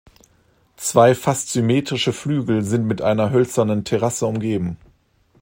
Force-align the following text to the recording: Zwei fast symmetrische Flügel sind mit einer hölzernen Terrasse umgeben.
Zwei 0.77 1.13
fast 1.13 1.51
symmetrische 1.51 2.11
Flügel 2.11 2.63
sind 2.63 2.87
mit 2.87 3.03
einer 3.03 3.29
hölzernen 3.29 3.83
Terrasse 3.83 4.25
umgeben. 4.25 4.77